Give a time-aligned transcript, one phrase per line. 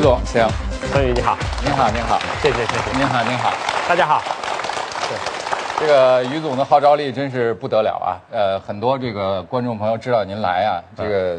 [0.00, 0.48] 于总，行。
[0.90, 3.52] 孙宇你好，您好，您好，谢谢谢谢，您好，您好，
[3.86, 4.22] 大家好。
[5.78, 8.16] 这个于总的号召力真是不得了啊！
[8.32, 11.38] 呃，很多这个观众朋友知道您来啊，这个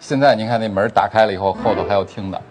[0.00, 2.42] 现在您看那门打开了以后，后头还有听的，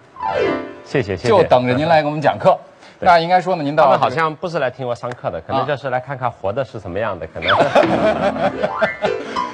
[0.86, 1.28] 谢谢谢谢。
[1.28, 2.58] 就等着您来给我们讲课。
[3.02, 7.58] 那应该说呢，您到他们好像不是来听我上课的，可能就是来看看活的是什么样的，可能。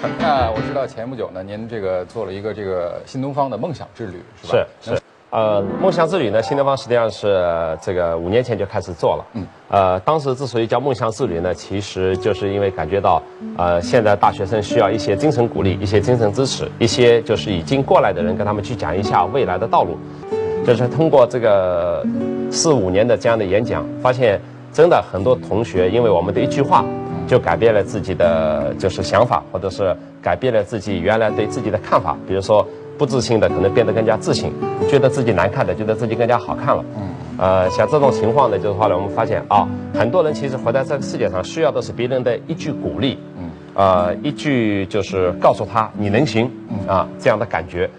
[0.20, 4.68] 那我知道前不久呢，您这个做了一个这个新东方的梦想之旅，是吧？
[4.80, 5.02] 是是。
[5.32, 9.26] 呃，梦想之旅呢，新东方实际上是这个五年前就开始做了。
[9.34, 9.48] 嗯。
[9.70, 13.24] 呃，当时之所以叫梦想之旅呢，其实就是因为感觉到，
[13.58, 19.98] 呃，现在大学生需要一些精神鼓励，一些精神支持，一些就是已经过来的人跟他们去讲一下未来的道路。
[20.66, 22.06] 就是通过这个
[22.52, 24.38] 四五年的这样的演讲，发现
[24.74, 26.84] 真的很多同学因为我们的一句话，
[27.26, 32.18] 就改变了自己的就是想法，或者是改变了自己原来对自己的看法。
[32.28, 32.68] 比如说。
[32.98, 34.54] 不自信的可能变得更加自信，
[34.90, 36.84] 觉得自己难看的觉得自己更加好看了。
[36.98, 46.50] 嗯，呃，像这种情况呢，就是话呢，我们发现啊，很多人其实活在这个世界上，需要的是别人的一句鼓励，嗯，呃，一句就是告诉他你能行，
[46.88, 47.90] 啊，这样的感觉。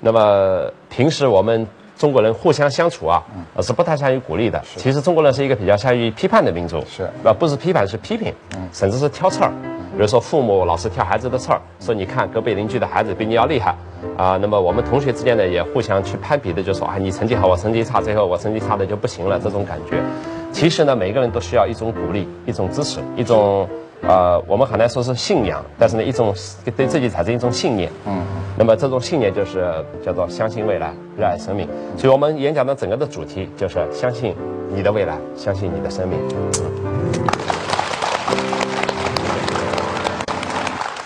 [0.00, 3.22] 那么平时我们中国人互相相处啊，
[3.60, 4.62] 是不太善于鼓励的。
[4.76, 8.32] 其实中国人是一个比较善于批判的民族，是，啊，不是批判是批评，
[8.72, 9.52] 甚至是挑刺儿。
[10.00, 13.74] 比如说父母老是挑孩子的刺儿，说你看隔壁邻居的孩子比你要厉害。
[14.16, 20.02] 啊，那么我们同学之间呢，也互相去攀比的，就说啊，你成绩好，我成绩差，最后我成绩差的就不行了，这种感觉。
[20.52, 23.68] 其实呢，每个人都需要一种鼓励，一种支持，一种
[24.00, 26.34] 呃，我们很难说是信仰，但是呢，一种
[26.74, 27.92] 对自己产生一种信念。
[28.06, 28.22] 嗯。
[28.56, 29.70] 那么这种信念就是
[30.02, 31.68] 叫做相信未来，热爱生命。
[31.98, 34.34] 所以我们演讲的整个的主题就是相信
[34.70, 36.89] 你的未来，相信你的生命。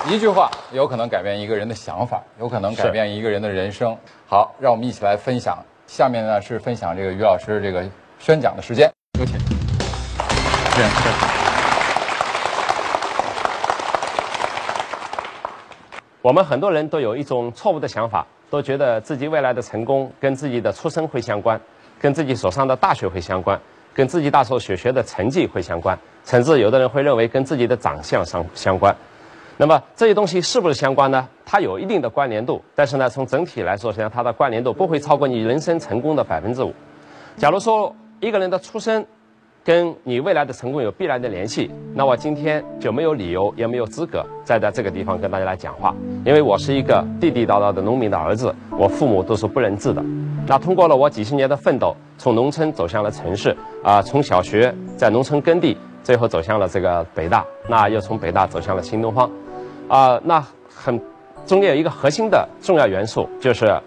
[0.06, 3.96] 一句话有可能改变一个人的想法，有可能改变一个人的人生。
[4.26, 5.56] 好，让我们一起来分享。
[5.86, 7.82] 下面呢是分享这个于老师这个
[8.18, 9.38] 宣讲的时间，有请。
[16.20, 21.58] 我们很多人都有一种错误的想法，都觉得自己未来的成功跟自己的出身会相关，
[21.98, 23.58] 跟自己所上的大学会相关，
[23.94, 28.94] 跟自己大所学的成绩会相关，甚至有的人会认为跟自己的长相相相关。
[29.56, 31.28] 那么这些东西是不是相关呢？
[31.46, 36.72] 它有一定的关联度，但是呢，从整体来说，实际上它的关联度不会超过你人生成功的百分之五。
[37.36, 39.06] 假如说一个人的出身
[39.62, 45.94] 跟你未来的成功有必然的联系，那我今天就没有理由，也没有资格再在这个地方跟大家来讲话，
[46.24, 50.02] 因为我是一个地地道道的农民的儿子，我父母都是不认字的。
[50.46, 59.30] 那通过了我几十年的奋斗，从农村走向了城市，啊，从小学在农村耕地，最后走向了这个北大，那又从北大走向了新东方。
[59.88, 61.00] 啊，那很
[61.46, 63.78] 中间有一个核心的重要元素，就是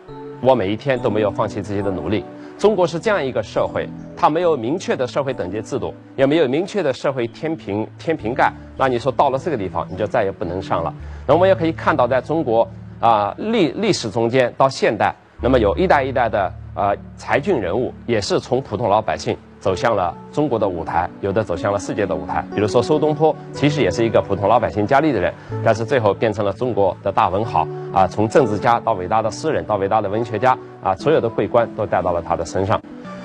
[0.42, 2.24] 我每一天都没有放弃自己的努力。
[2.58, 8.52] 中国是这样一个社会，它没有明确的社会等级制度，也没有明确的社会天平天平盖。
[8.76, 10.94] 那你说到了这个地方，你就再也不能上了。
[11.28, 12.68] 那我们也可以看到，在中国
[13.00, 19.38] 啊历历史中间到现代，那么有一代一代的呃才俊人物，也是从普通老百姓。
[19.68, 22.42] 走向了中国的舞台，有的走向了世界的舞台。
[22.56, 28.08] 比如说苏东坡，其实也是一个普通老百姓家里的人，但是最后变成了中国的大文豪啊！
[28.08, 32.82] 从政治家到伟大的诗人，到伟大的文学家啊，所有的桂冠都戴到了他的身上。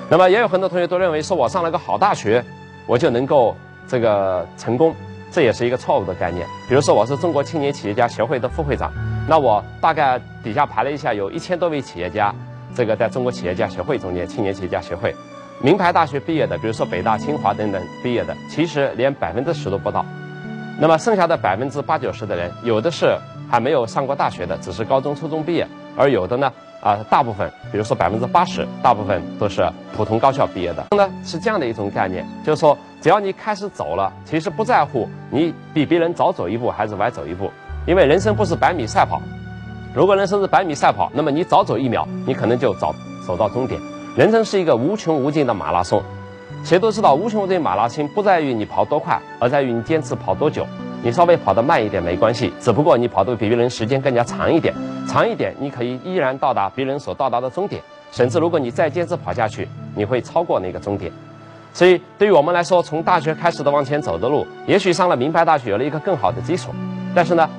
[0.09, 2.43] 那么也有很多同学都认为说，我上了个好大学，
[2.87, 3.55] 我就能够
[3.87, 4.93] 这个成功，
[5.31, 6.45] 这也是一个错误的概念。
[6.67, 8.91] 比如说，我是中国青年企业家协会的副会长，
[9.29, 12.35] 那我大概底下排了一下，有一千多位企业家，
[12.75, 15.15] 这个在中国企业家协会中间，青年企业家协会。
[15.61, 20.05] 名牌大学毕业的，比如说北大、清华等等毕业的，其实连百分之十都不到。
[20.79, 23.15] 那么剩下的百分之八九十的人，有的是
[23.49, 25.65] 还没有上过大学的，只是高中、初中毕业；
[25.95, 29.63] 而有的呢，啊，大部分，比如说百分之八十，大部分都是
[29.95, 30.83] 普通高校毕业的。
[30.97, 37.49] 呢，是这样的一种概念，就是说，只要你开始走了，其实不在乎你比别人早走一步还是晚走一步，
[37.85, 39.21] 因为人生不是百米赛跑。
[39.93, 42.93] 如果人生是百米赛跑，那么你早走一秒，你可能就早
[43.27, 43.79] 走到终点。
[44.15, 45.99] 人生是一个无穷无尽的马拉松，
[46.63, 50.63] 谁都知道，无穷无尽马拉松不在于你跑多快，而在于你坚持跑多久。
[51.01, 54.71] 你稍微跑得慢一点没关系，只不过你跑得比别人时间更加长一点，
[55.07, 57.81] 长一点，你可以依然到达别人所到达的终点，
[58.11, 61.11] 甚至如果你再坚持跑下去，你会超过那个终点。
[61.73, 66.69] 所以，对于我们来说，从大学开始的往前走的路，也许上了名牌大学有了一个更好的基础，
[67.15, 67.49] 但是呢，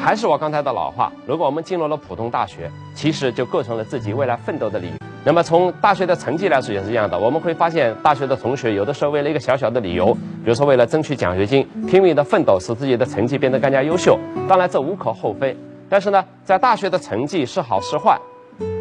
[0.00, 5.05] 还是我刚才的老话，如果我们进入了普通大学，其实就构成了自己未来奋斗的理由。
[5.26, 14.16] 那么从大学的成绩来说也是一样的，我们会发现大学的同学有的时候为了一个小小的理由，比如说为了争取奖学金，拼命的奋斗，使自己的成绩变得更加优秀。
[14.48, 15.56] 当然这无可厚非，
[15.88, 18.16] 但是呢，在大学的成绩是好是坏，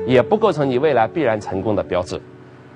[0.06, 2.21] 也不构成你未来必然成功的标志。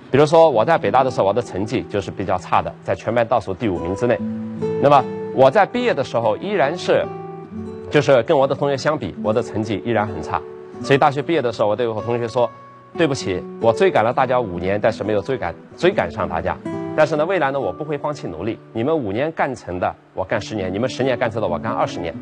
[0.10, 4.18] 比如说，我在北大的时候，我的成绩就是比较差的，在全班倒数第五名之内。
[4.82, 5.06] 那么
[5.36, 7.06] 我在毕业的时候，依然是，
[7.92, 10.42] 就是跟我的同学相比，我的成绩依然很差。
[10.82, 12.50] 所以大学毕业的时候，我对我同学说
[12.98, 16.58] ：“对不起，我追赶了大家五年，但是没有追赶追赶上大家。
[16.96, 18.60] 但是呢，未来呢，我不会放弃努力。
[18.74, 22.14] 你们五年干成的，我干十年；你们十年干成的，我干二十年。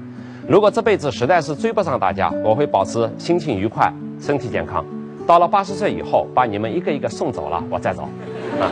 [0.47, 4.85] 如果这辈子实在是追不上大家，我会保持心情愉快，身体健康。”
[5.25, 8.03] 到了八十岁以后，把你们一个一个送走了，我再走。
[8.61, 8.69] 啊，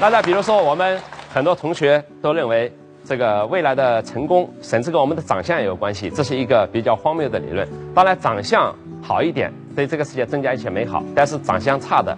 [0.00, 0.98] 那再比如说，我们
[1.34, 2.72] 很多同学都认为，
[3.06, 7.66] 这个未来的成功甚至跟我们的长相也有关系，这是一个比较荒谬的理论。
[7.94, 12.16] 当然，长相好一点，对这个世界增加一些美好；但是长相差的，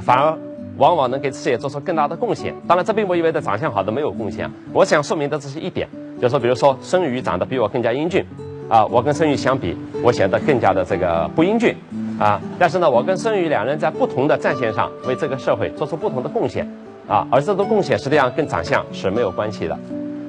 [0.00, 0.38] 反而
[0.76, 2.54] 往往能给事业做出更大的贡献。
[2.68, 4.48] 当然，这并不意味着长相好的没有贡献。
[4.72, 5.88] 我想说明的只是一点。
[6.20, 8.24] 就是说，比如说，孙宇长得比我更加英俊，
[8.68, 11.72] 啊，我跟孙宇相比，我显得更加的这个不英俊，
[12.18, 16.68] 啊，但是呢，我跟孙宇两人在不同的战线上为这个社会做出不同的贡献，
[17.06, 19.78] 啊，而这种贡献实际上跟长相是没有关系的，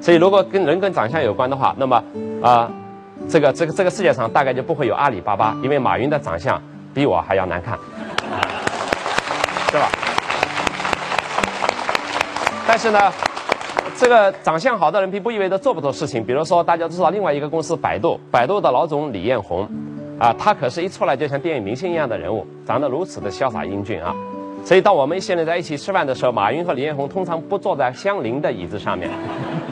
[0.02, 2.04] 所以如果跟人跟长相有关的话，那么
[2.42, 2.72] 啊，
[3.28, 6.62] 这个这个这个世界上大概就不会有阿里巴巴，因为马云的长相
[6.94, 7.78] 比我还要难看，
[9.72, 9.90] 是吧？
[12.68, 13.00] 但是呢。
[13.98, 16.24] 这个长相好的人并不意味着做不做事情。
[16.24, 19.70] 比如说，大家知道另外一个公司百度，百度的老总李彦宏，
[20.18, 24.16] 啊，他可是一出来就像电影明星一样的人物，长得如此的潇洒英俊啊。
[24.66, 29.10] 所以，当我们一些人在一起吃饭的时候，马云和李彦宏通常不坐在相邻的椅子上面。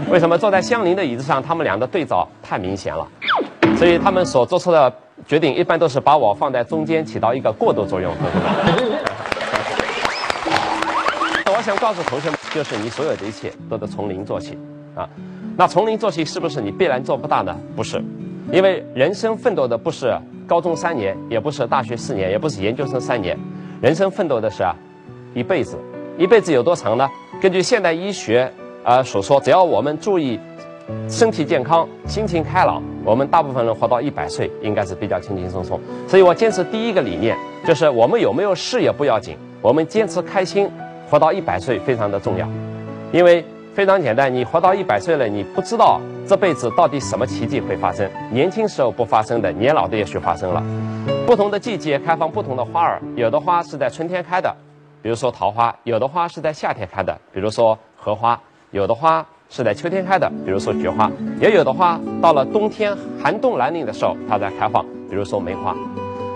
[0.10, 1.42] 为什么坐在相邻的椅子上？
[1.42, 3.07] 他们俩的对照太明显了。
[3.78, 4.92] 所以，他们所做出的
[5.28, 8.12] 决定一般都是把我放在中间，起到一个过渡作用。
[11.45, 12.38] 我想告诉同学们。
[12.54, 14.57] 就是你所有的一切都得从零做起，
[14.95, 15.07] 啊，
[15.56, 17.56] 那从零做起是不是你必然做不大呢？
[17.75, 18.01] 不是，
[18.51, 20.18] 因为人生奋斗的不是
[20.48, 23.38] 高中三年，也不是大学四年，也不是研究生三年，
[23.81, 24.75] 人生奋斗的是啊，
[25.33, 25.77] 一辈子。
[26.18, 27.07] 一辈子有多长呢？
[27.39, 28.51] 根据现代医学
[28.83, 30.39] 啊所说，只要我们注意
[31.07, 35.79] 身体健康、心情开朗，我们大部分人活到一百岁应该是比较轻轻松松。
[36.07, 40.69] 所以我坚持第一个理念，就是我们有没有事业不要紧，我们坚持开心。
[41.09, 42.45] 活到一百岁非常的重要，
[43.13, 43.41] 因为
[43.74, 48.06] 非常简单，你活到一百岁了，你不知道这辈子到底什么奇迹会发生。
[48.29, 50.62] 年轻时候不发生的，年老的也许发生了。
[51.27, 54.56] 不同的季节开放不同的花儿，有的花是在春天开的，
[55.01, 58.33] 比如说桃花；有的花是在夏天开的，比如说荷花；
[58.71, 65.75] 有的花是在秋天开的，比如说菊花；也有的花到了冬天寒冬来临的时候，它在开放，比如说梅花。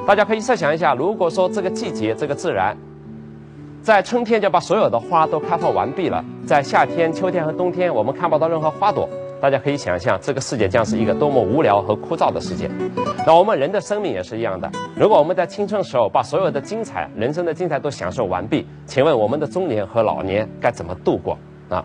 [0.06, 2.76] 大家可以设想一下，如果说这个季节，这个自然。
[3.82, 9.08] 在春天就把所有的花都开放完毕了，在夏天、秋天和冬天，我们看不到任何花朵。
[9.42, 12.70] 大家可以想象，这个世界将是一个多么无聊和枯燥的世界。
[13.26, 14.70] 那我们人的生命也是一样的。
[14.96, 21.36] 如果我们在青春时候把所有的精彩、人生的精彩都享受完毕，请问我们的中年和老年该怎么度过
[21.70, 21.84] 啊？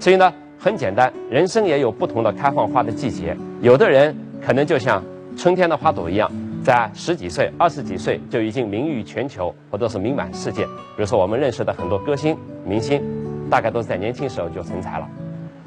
[0.00, 3.36] 所以呢，很简单，人生也有不同的开放花的季节。
[3.60, 4.12] 有的人
[4.44, 5.00] 可能就像
[5.36, 6.28] 春天的花朵一样。
[6.64, 10.64] 在十几岁、二十几岁就已经名誉全球，或者是名满世界。
[10.64, 12.36] 比如说，我们认识的很多歌星、
[12.66, 13.00] 明星，
[13.48, 15.08] 大概都是在年轻时候就成才了。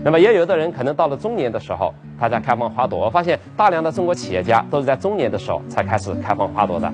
[0.04, 2.98] 那么，也有的人可能到了中年的时候，他在开放花朵。
[2.98, 6.92] 我发现大量的中国企业家都是在中年的时候才开始开放花朵的。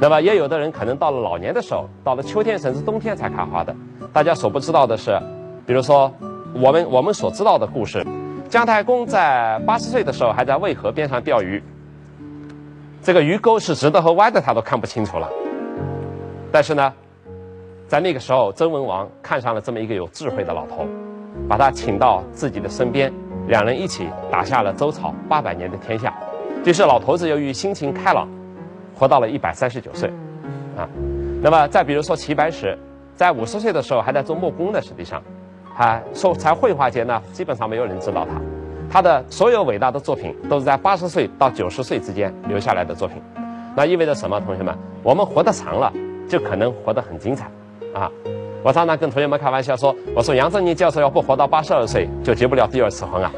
[0.00, 3.74] 那么，也有的人可能到了老年的时候，到了秋天甚至冬天才开花的。
[4.12, 5.16] 大家所不知道的是，
[5.64, 6.12] 比如说
[6.54, 8.04] 我们我们所知道的故事，
[8.48, 11.62] 姜太公在八十岁的时候还在渭河边上钓鱼。
[13.00, 15.30] 这个鱼钩是直的和歪的，他都看不清楚了。
[16.50, 16.92] 但是呢，
[17.86, 20.86] 在那个时候，周文王看上了这么一个有智慧的老头，
[21.48, 23.12] 把他请到自己的身边，
[23.48, 26.12] 两人一起打下了周朝八百年的天下。
[26.62, 28.26] 就是老头子由于心情开朗，
[28.94, 30.08] 活到了一百三十九岁，
[30.76, 30.88] 啊。
[31.42, 32.78] 那么再比如说齐白石，
[33.14, 35.22] 在五十岁的时候还在做木工的，实际上，
[35.76, 38.40] 他说在绘画界呢，基本上没有人知道他。
[38.90, 43.20] 他的所有伟大的作品都是在八十岁到九十岁之间留下来的作品，
[43.76, 44.40] 那意味着什么？
[44.40, 45.92] 同学们，我们活得长了，
[46.26, 47.50] 就可能活得很精彩，
[47.92, 48.10] 啊！
[48.64, 53.30] 我常常跟同学们开玩笑说，我说杨振宁教授要不活到八十二岁，就结不了第二次婚啊。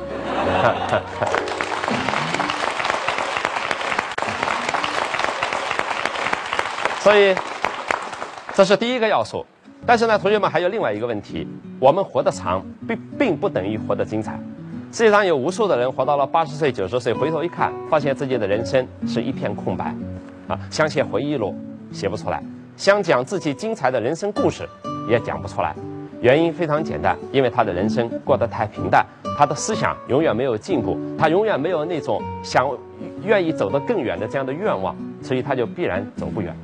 [7.03, 7.35] 所以，
[8.55, 9.45] 这是第一个要素。
[9.85, 11.49] 但是呢，同学们还有另外一个问题：
[11.81, 14.39] 我们活得长，并并不等于活得精彩。
[14.93, 19.93] 世界上有无数的人活到了八十岁、九十岁，回头一看，发现自己的人生是一片空白，
[20.47, 21.53] 啊，想写回忆录
[21.93, 22.41] 写不出来，
[22.77, 24.69] 想讲自己精彩的人生故事
[25.09, 25.75] 也讲不出来。
[26.21, 29.05] 原因非常简单，因为他的人生过得太平淡，
[29.37, 32.67] 他的思想永远没有进步，他永远没有那种想
[33.23, 36.57] 愿意走得更远的这样的愿望，所以他就必然走不远。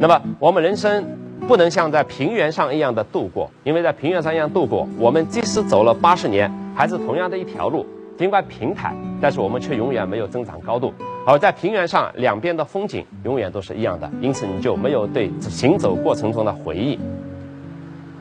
[0.00, 1.04] 那么我们人生
[1.48, 7.84] 不能像在平原上一样的度过，因为在平原上一样度过，我们即使走了八十年，还是同样的一条路，
[8.16, 10.94] 尽管平坦，但是我们却永远没有增长高度。
[11.26, 16.96] 而在平原上，两边的风景永远都是一样的，因此你就没有对行走过程中的回忆。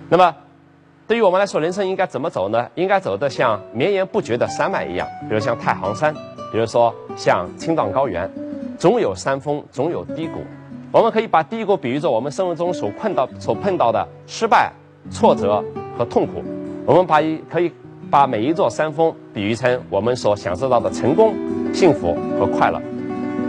[0.09, 0.35] 那么。
[1.07, 2.67] 对于我们来说，人生应该怎么走呢？
[2.75, 6.13] 应该走的像绵延不绝的山脉一样，比如像太行山，
[6.51, 8.29] 比如说像青藏高原，
[8.77, 10.41] 总有山峰，总有低谷。
[10.91, 14.69] 我们可以把低谷比喻作我们生活中所碰到、所碰到的失败、
[15.09, 15.63] 挫折
[15.97, 16.43] 和痛苦。
[16.85, 17.71] 我们把一可以
[18.11, 21.33] 把每一座山峰比喻成我们所享受到的成功、
[21.73, 22.81] 幸福和快乐。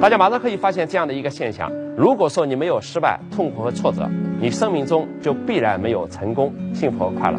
[0.00, 4.08] 大家马上可以发现这样的一个现象：如果说你没有失败、痛苦和挫折，
[4.40, 7.38] 你生命中就必然没有成功、幸福和快乐。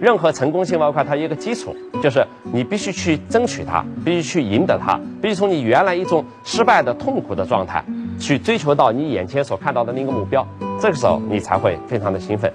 [0.00, 7.84] 任何成功、幸福和快，它有一个基础，就是你必须去争取它，必须去赢得它，必须从你原来一种失败的、痛苦的状态，
[8.18, 10.46] 去追求到你眼前所看到的那个目标。
[10.80, 12.50] 这个时候，你才会非常的兴奋。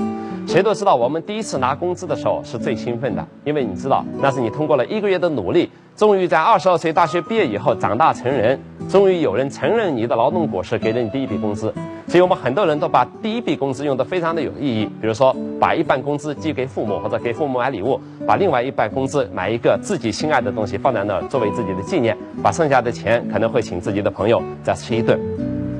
[0.47, 5.69] 谁都知道，我们第一次拿工资的时候是最兴奋的，因为你知道，那是你通过了一个月的努力。
[5.95, 11.73] 终于在二十二岁大学毕业以后长大成人，终于有人承认你的劳动果实，给了你第一笔工资。
[12.07, 25.19] 所以我们很多人都把第一笔工资用得非常的有意义，比如说把一半工资寄给父母或者给父母买礼物，把另外一半工资买一个自己心爱的东西放在那儿作为自己的纪念，把剩下的钱可能会请自己的朋友再吃一顿。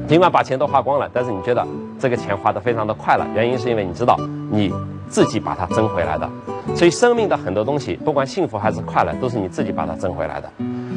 [0.08, 1.66] 尽管把钱都花光了，但是你觉得
[2.00, 4.20] 这个钱花得非常的快乐，原因是因为你知道
[4.52, 4.74] 你
[5.10, 6.30] 自己把它争回来的。
[6.76, 10.50] 所以，生命的很多东西，不管幸福还是快乐，都是你自己把它争回来的。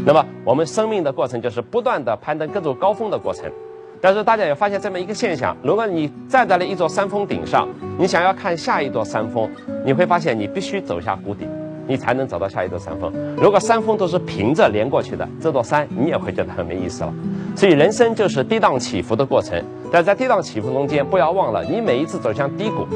[0.04, 3.44] 那么，我们生命的过程就是不断的攀登各种高峰的过程。
[4.00, 9.50] 但是，大家也发现这么一个现象：如果你站在了一座山峰顶上，你想要看下一座山峰，
[9.84, 11.46] 你会发现你必须走下谷底，
[11.86, 13.12] 你才能走到下一座山峰。
[13.36, 17.12] 如果山峰都是平着连过去的，这座山你也会觉得很没意思了。
[17.56, 19.62] 所以，人生就是跌宕起伏的过程。
[19.90, 22.86] 但在跌宕起伏中间，不要忘了，你每一次走向低谷。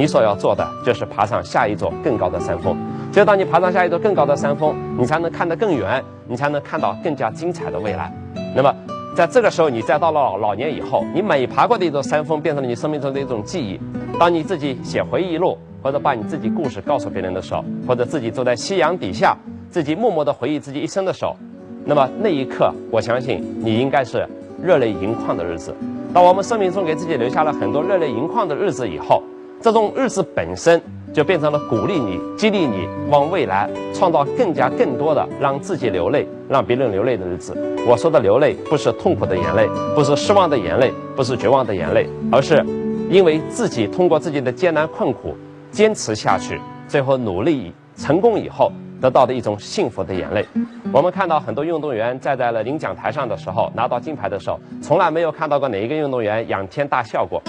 [0.00, 2.74] 你所要做的就是爬上下一座更高的山峰。
[3.12, 8.10] 只有当你爬上下一座更高的山峰，你才能看得更远，你才能看到更加精彩的未来。
[8.56, 8.74] 那么，
[9.14, 13.78] 在这个时候，你再到了老年以后，你每爬过的一座山峰变成了你生命中的一种记忆。
[14.18, 19.36] 当你自己写回忆录，或者把你自己故事告诉别人的时候，或者自己坐在夕阳底下，
[19.68, 21.36] 自己默默地回忆自己一生的时候，
[21.84, 24.26] 那么那一刻，我相信你应该是
[24.62, 25.74] 热泪盈眶的日子。
[26.14, 29.22] 当我们生命中给自己留下了很多热泪盈眶的日子以后，
[29.62, 30.80] 这种日子本身
[31.12, 37.54] 就变成了鼓励你、激励你往未来创造更加更多的让自己流泪、让别人流泪的日子。
[37.86, 42.64] 我说的流泪，不是痛苦的眼泪，不是失望的眼泪，不是绝望的眼泪，而是
[43.10, 45.36] 因为自己通过自己的艰难困苦
[45.70, 50.42] 坚持下去，最后努力成功以后得到的一种幸福的眼泪。
[50.90, 57.42] 我们看到很多运动员站在了领奖台上的时候，拿到金牌的时候，从来没有看到过哪一个运动员仰天大笑过。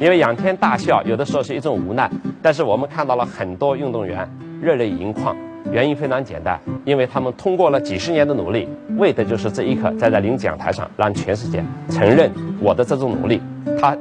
[0.00, 4.28] 因为仰天大笑，有的时候是一种无奈，但是我们看到了很多运动员
[4.60, 5.36] 热泪盈眶，
[5.72, 12.30] 原因非常简单，因为他们通过了几十年的努力，为的就是这一刻站在领奖台上，让全世界承认
[12.60, 13.42] 我的这种努力。
[13.80, 13.96] 他，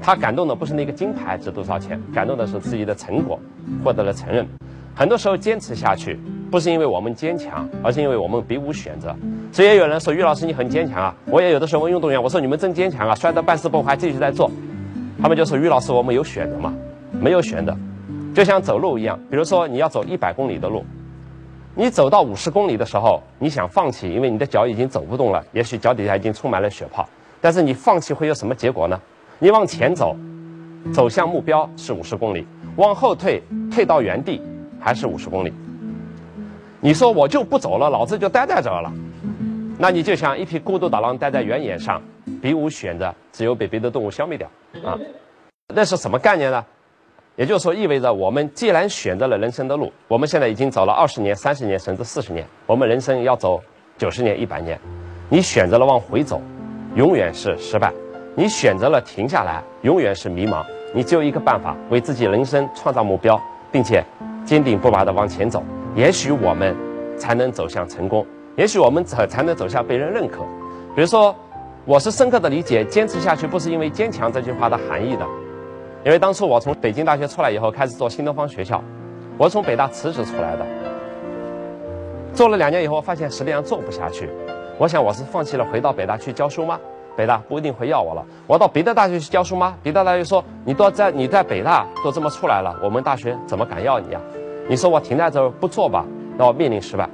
[0.00, 3.38] 他感动的不是那个金牌值多少钱，感动的是自己的成果
[3.84, 4.46] 获得了承认。
[4.94, 6.18] 很多时候坚持下去，
[6.50, 9.14] 不是因为我们坚强，而是因为我们别无选择。
[9.52, 14.50] 所以也有人说，于老师你很坚强啊，我也有的时候问运动员，我说你们真坚强啊，摔得半死不活还继续在做。
[15.22, 16.72] 他们就说：“于老师，我们有选择吗？
[17.12, 17.76] 没有选择，
[18.34, 19.18] 就像走路一样。
[19.30, 20.84] 比如说，你要走一百公里的路，
[21.74, 27.06] 你走到五十公里的时候，你想放弃，因为你的脚已经走不动了，也许脚底下已经充满了血泡。
[27.40, 28.98] 但是你放弃会有什么结果呢？
[29.38, 30.16] 你往前走，
[30.92, 32.42] 走向目标是五十公里；
[32.76, 34.40] 往后退，退到原地
[34.80, 35.52] 还是五十公里。
[36.80, 38.90] 你说我就不走了，老子就待在这儿了，
[39.80, 42.00] 那你就像一匹孤独的狼待在原野上。”
[42.40, 44.48] 别无选择，只有被别的动物消灭掉
[44.84, 44.96] 啊！
[45.74, 46.64] 那是什么概念呢？
[47.34, 53.60] 也就是说，意味着我们既然选择了人生的路，我们现在已经走了二十年、三十年，甚至四十年，我们人生要走
[53.98, 54.78] 九十年、一百年。
[55.28, 56.40] 你选择了往回走，
[56.94, 57.90] 永远是失败；
[58.36, 60.64] 你选择了停下来，永远是迷茫。
[60.94, 63.40] 你只有一个办法，为自己人生创造目标，
[63.72, 64.04] 并且
[64.44, 65.62] 坚定不拔地往前走。
[65.96, 66.76] 也许我们
[67.18, 68.24] 才能走向成功，
[68.60, 70.42] 也许我们才才能走向被人认可。
[70.94, 71.34] 比如说。
[71.86, 75.26] 我是深刻的理解“坚持下去不是因为坚强”这句话的含义的，
[76.04, 78.84] 因为当初我从北京大学出来以后，开始做新东方学校，
[79.38, 80.66] 我从北大辞职出来的，
[82.34, 84.28] 做了两年以后，发现实际上做不下去，
[84.78, 86.78] 我想我是放弃了回到北大去教书吗？
[87.16, 88.22] 北大不一定会要我了。
[88.46, 89.74] 我到别的大学去教书吗？
[89.82, 94.20] 别的大学说你都在你在北大都这么出来了，我们大学怎么敢要你啊？
[94.68, 96.04] 你说我停在这儿不做吧，
[96.36, 97.08] 那我面临失败。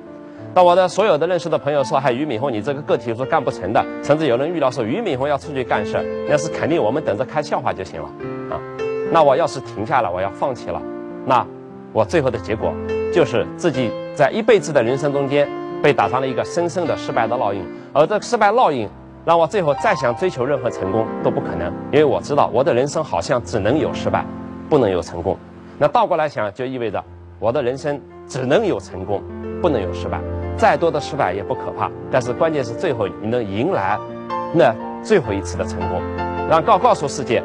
[0.57, 8.09] 那我的所有的认识的朋友说，嗨，俞敏洪，你这个个体说干不成的，甚至有人预料说俞敏洪要出去干事，那是肯定我们等着看笑话就行了
[8.49, 8.57] 啊。
[9.13, 10.81] 那我要是停下了，我要放弃了，
[11.27, 11.47] 那
[11.93, 12.73] 我最后的结果
[13.13, 15.47] 就是自己在一辈子的人生中间
[15.83, 18.89] 被打上了一个深深的失败的烙印，而这失败烙印
[19.27, 24.25] 让我最后再想追求任何成功都不可能，因为我知道我的人生好像只能有失败，
[24.71, 25.37] 不能有成功。
[25.77, 27.05] 那倒过来想，就意味着
[27.39, 29.23] 我的人生只能有成功，
[29.61, 30.19] 不能有失败。
[30.57, 33.99] 再多的失败也不可怕，但是关键是最后你能迎来
[34.55, 36.01] 那最后一次的成功，
[36.49, 37.43] 让告告诉世界，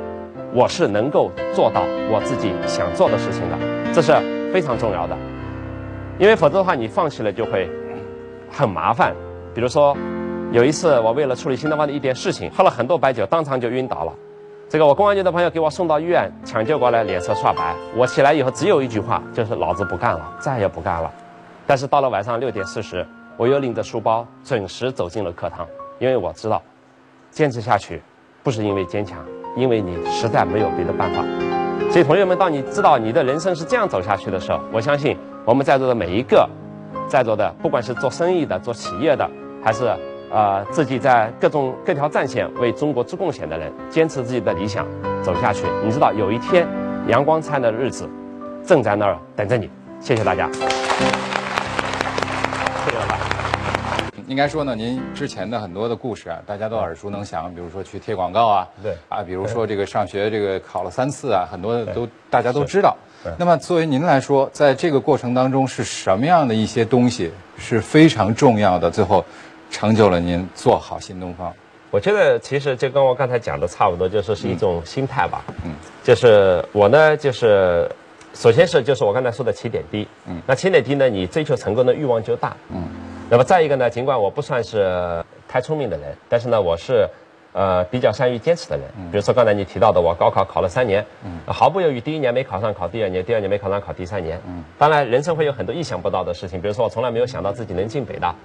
[0.54, 3.58] 我是能够做到我自己想做的事情的，
[3.94, 4.14] 这是
[4.54, 5.18] 非常重要的。
[6.18, 7.70] 因为否则的话，你放弃了就会
[8.50, 9.14] 很麻烦。
[9.54, 9.98] 比如说，
[10.52, 14.14] 有一次我为了处理新东方的一点事情，喝了很多白酒，当场就晕倒了。
[14.70, 17.76] 这个我公安局的朋友给我送到医院抢救过来，脸色刷白。
[17.98, 21.12] 我起来以后只有一句话，就是老子不干了，再也不干了。
[21.72, 25.66] 但是到了晚上六点四十，我又拎着书包准时走进了课堂，
[26.00, 26.62] 因为我知道，
[27.30, 28.02] 坚持下去，
[28.44, 29.20] 不是因为坚强，
[29.56, 31.24] 因为你实在没有别的办法。
[31.90, 36.46] 所以，同学们，当你知道你的人生是这样走下去的时候，我相信我们在座的每一个，
[37.08, 39.26] 在座的不管是做生意的、做企业的，
[39.64, 39.96] 还是
[40.30, 44.86] 呃自己在各种各条战线为中国做贡献的人，坚持自己的理想
[45.24, 46.68] 走下去，你知道有一天
[47.08, 48.10] 阳光灿烂的日子
[48.66, 49.70] 正在那儿等着你。
[50.02, 50.50] 谢谢大家。
[54.32, 57.54] 应该说呢，您之前的很多的故事啊，大家都耳熟能详。
[57.54, 62.96] 比如说去贴广告啊，对啊，比如说这个上学这个考了三次啊，很多都大家都知道。
[63.38, 68.90] 那么作为您来说，在这个过程当中是什么样的一些东西是非常重要的？
[68.90, 69.26] 最后
[69.70, 71.54] 成就了您做好新东方。
[71.90, 75.44] 我觉得其实就跟我刚才讲的差不多，就是是一种心态吧。
[75.66, 75.74] 嗯，
[76.06, 77.92] 就是我呢，就是
[78.34, 80.08] 首先是就是我刚才说的起点低。
[80.26, 82.56] 嗯，那起点低呢，你追求成功的欲望就大。
[82.70, 82.88] 嗯。
[83.32, 87.08] 那么再一个呢，尽管我不算是太聪明的人，但是呢，我是，
[87.54, 88.86] 呃，比较善于坚持的人。
[89.10, 91.06] 比如说刚才你提到的，我高考考了三年，
[91.46, 94.38] 毫不犹豫，第一年没考上，考第二年，第二年没考上，考第三年。
[94.78, 98.36] 当然，人生会有很多意想不到的事情，比如说我从来没有想到自己能进北大，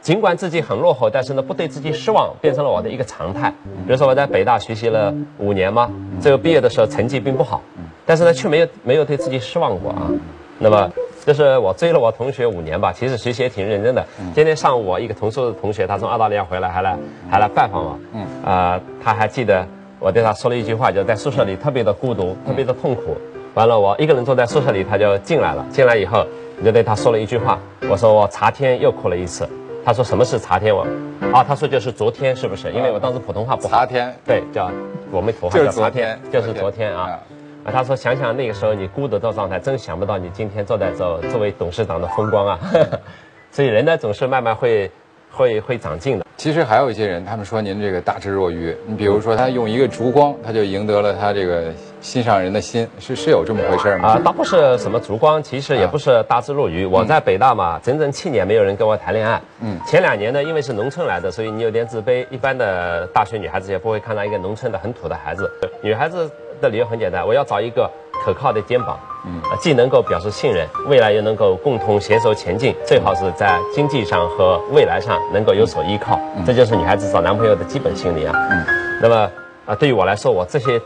[0.00, 3.52] 尽管自己很落后，但是呢，不对自己失望，变成了我的一个常态。
[3.86, 7.60] 比如说我在北大学习了五年嘛，最后毕业的时候成绩并不好，
[8.06, 10.10] 但是呢，却没有没有对自己失望过啊。
[10.58, 10.90] 那么。
[11.26, 14.04] 就是我追了我同学五年吧，其实学习也挺认真的。
[14.34, 16.96] 今天上午我一个同宿的同学，他从澳大利亚回来，还来
[17.30, 17.98] 还来拜访我。
[18.14, 19.66] 嗯，啊，他还记得
[19.98, 23.16] 我对他说了一句话，就在宿舍里特别的孤独，特别的痛苦。
[23.54, 25.64] 完了，我一个人坐在宿舍里，他就进来了。
[25.70, 26.24] 进来以后，
[26.58, 27.58] 我就对他说了一句话，
[27.90, 29.48] 我说我查天又哭了一次。
[29.84, 30.74] 他说什么是查天？
[30.74, 30.86] 我，
[31.32, 32.70] 啊，他说就是昨天，是不是？
[32.72, 33.78] 因为我当时普通话不好。
[33.78, 34.14] 查天。
[34.26, 34.70] 对，叫
[35.10, 37.18] 我们土话叫查天，就是昨天啊。
[37.64, 42.58] 啊，他说想想那个时候你孤独的状态，真想不到你今天坐在这作为董事长的风光啊！
[43.52, 44.90] 所以人呢总是慢慢会
[45.30, 46.24] 会会长进的。
[46.38, 48.74] 其实还有一些人，他们说您这个大智若愚。
[48.86, 51.64] 你比如说，他用一个烛光，他就赢得了他这个
[52.00, 54.08] 心上人的心，是是有这么回事吗？
[54.08, 56.86] 啊，倒不是什么烛光，其实也不是大智若愚。
[56.86, 59.38] 我在北大嘛，整整七年没有人跟我谈恋爱。
[59.60, 62.26] 嗯，前两年呢，因为是农村来的，所以你有点自卑。
[62.30, 65.50] 一般的大学女孩子也不会看到一个农村的很土的孩子，
[65.82, 66.30] 女孩子。
[66.60, 67.90] 的理由很简单，我要找一个
[68.24, 78.32] 可靠的肩膀，嗯，既能够表示信任，未来又能够共同携手前进，最好是在经济上和未来上能够有所依靠，这就是女孩子找男朋友的基本心理啊。
[78.50, 78.64] 嗯，
[79.00, 79.30] 那么
[79.66, 80.80] 啊，对于我来说，我这些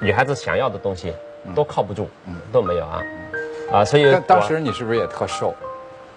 [0.00, 1.12] 女孩子想要的东西
[1.54, 3.02] 都靠不住，嗯，都没有啊，
[3.72, 5.54] 啊，所以当时你是不是也特瘦？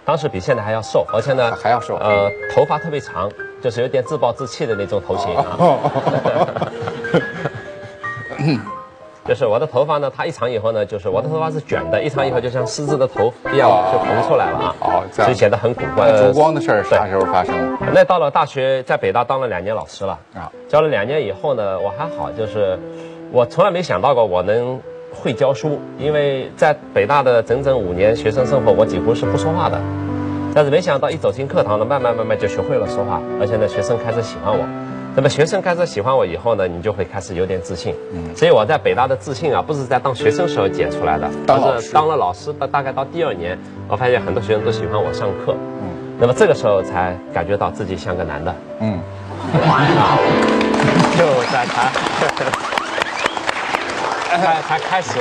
[0.03, 5.45] 当时比现在还要瘦，而且呢还要瘦，呃，头发特别长，就是有点自暴自弃的那种头型啊。
[9.27, 16.11] 就是我的头发呢，它一长以后呢，就是我的头发是卷的，一长以后就像狮子的头一样就蓬出来了啊，哦，所以显得很古怪。
[16.17, 17.77] 烛光的事儿啥时候发生？
[17.93, 22.79] 那到了大学，在北大当了两年老师了啊，教了两年以后呢，我还好，就是
[23.31, 24.79] 我从来没想到过我能
[25.13, 29.79] 会教书，因为在北大的整整五年学生生活，我几乎是不说话的，
[30.55, 34.65] 但是没想到一走进课堂呢，慢慢慢慢就学会了说话，而且呢，学生开始喜欢我。
[35.13, 37.93] 那么学生开始喜欢我以后呢，你就会开始有点自信。
[38.13, 45.53] 嗯，所以我在北大的自信啊，不是在当学生时候捡出来的，而是当了老师的大概到第二年，我发现很多学生都喜欢我上课。
[45.81, 48.55] 嗯，那么这个时候才感觉到自己像个男的。
[48.79, 48.99] 嗯，
[51.17, 51.91] 就在他，
[54.37, 55.19] 才才开始，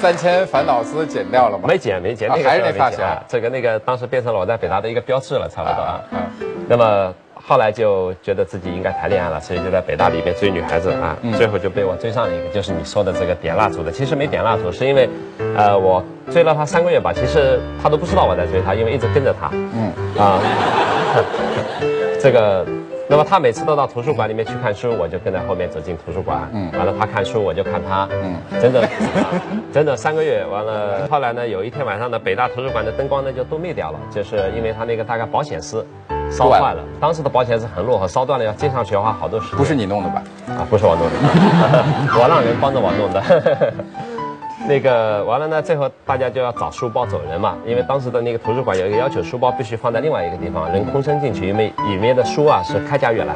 [0.00, 1.64] 三千烦恼丝剪掉了吗？
[1.68, 3.04] 没剪，没减，还是那发型。
[3.28, 6.00] 这个那个当时变成了我在北大的一个标志了，差不多啊。
[6.12, 6.18] 嗯，
[6.66, 7.14] 那么。
[7.48, 13.90] 后来就觉得自己应该谈恋爱了，所以就在北大里面追女孩子啊，最后就被我追上了一个，就是你说的这个点蜡烛的。
[13.90, 15.08] 其实没点蜡烛，是因为，
[15.56, 19.48] 呃，我追了她三个月吧，其实她都不知道我在追她，因为一直跟着她。
[19.52, 20.38] 嗯啊，
[22.20, 22.66] 这个。
[23.10, 26.46] 那么他每次都到图书馆里面去看书，我就跟在后面走进图书馆。
[26.52, 28.06] 嗯，完了他看书，我就看他。
[28.22, 28.86] 嗯，真的，
[29.72, 31.08] 真的三个月完了。
[31.10, 35.86] 后来呢，有一天晚上呢，北大图书馆的灯光呢就都灭掉了，就是因为他那个大概保险丝
[36.30, 36.80] 烧坏了。
[37.00, 39.58] 当时的保险是很落后，烧断了要接上去的话好多时间。
[39.58, 40.22] 不是你弄的吧？
[40.48, 41.14] 啊，不是我弄的，
[42.20, 43.72] 我让人帮着我弄的。
[44.68, 53.34] 那个完了呢，最后大家就要找书包走人嘛，因为当时的那个图书馆有一个要求，书包必须放在另外一个地方，人空身进去，因为里面的书啊是开价阅览，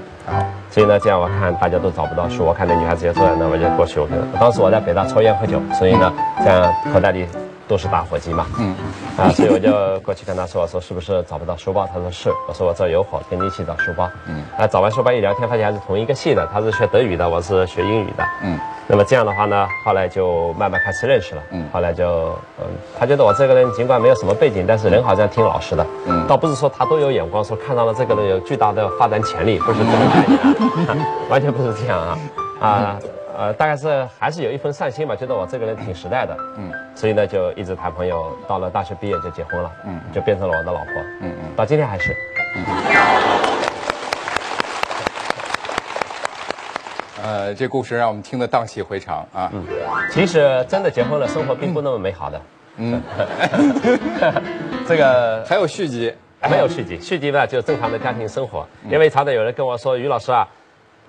[0.70, 6.12] 所以呢，这样我看大家都找不到书，我看那女孩子也坐在那，我就过去，我跟当时我在北大抽烟喝酒，所以呢，
[6.44, 7.26] 这样口袋里。
[7.72, 8.76] 都是打火机嘛，嗯，
[9.16, 11.86] 啊，所以我就过去跟他说，我说是不是找不到书包？
[11.86, 22.66] 他说是，我说我这有火，跟你一起找书包，嗯，啊，找完书包一聊天，发现还是同一个系的，他是学德语的，我是学英语的，嗯，那么这样的话呢，后来就慢慢开始认识了，嗯，后来就，嗯，
[23.00, 32.18] 他觉得我这个人尽管没有什么背景，但是人好像挺老实的，嗯，倒不是说他都有眼光，说看到了这个人有巨大的发展潜力，不是这个概念， 完全不是这样啊，
[32.60, 32.98] 啊。
[33.36, 42.16] 呃，大概是还是有一份善心吧，觉得我这个人挺实在的，嗯，所以呢就一直谈朋友，到了大学毕业就结婚了，嗯，就变成了我的老婆，嗯嗯，到今天还是。
[47.24, 49.48] 呃，这故事让我们听得荡气回肠啊。
[49.52, 49.64] 嗯，
[50.10, 52.40] 其实真的结婚了，生活并不那么美好的。
[52.76, 53.00] 嗯，
[54.86, 56.12] 这个还有续集？
[56.50, 58.66] 没有续集，续集呢就正常的家庭生活。
[58.90, 60.46] 因为常常有人跟我说，于老师啊。